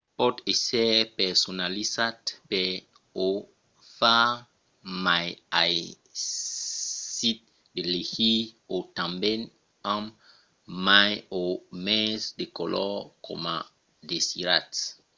[0.19, 2.19] pòt èsser personalizat
[2.49, 2.71] per
[3.27, 3.27] o
[3.97, 4.29] far
[5.05, 5.27] mai
[5.63, 7.39] aisit
[7.73, 8.39] de legir
[8.75, 9.41] e tanben
[9.95, 10.07] amb
[10.85, 11.11] mai
[11.43, 11.43] o
[11.85, 12.95] mens de color
[13.25, 13.69] coma o
[14.09, 14.79] desiratz